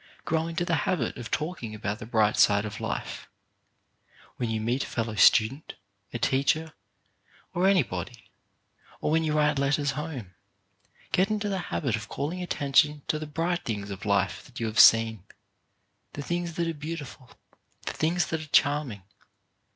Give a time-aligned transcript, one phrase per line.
[0.25, 3.29] Grow into the habit of talking about the bright side of life.
[4.37, 5.75] When you meet a fellow student,
[6.11, 6.73] a teacher,
[7.53, 8.31] or anybody,
[8.99, 10.33] or when you write letters home,
[11.11, 14.59] get into the habit of call ing attention to the bright things of life that
[14.59, 15.23] you have seen,
[16.13, 17.29] the things that are beautiful,
[17.85, 19.03] the things that are charming.